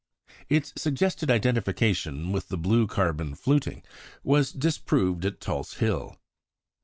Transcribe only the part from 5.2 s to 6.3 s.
at Tulse Hill.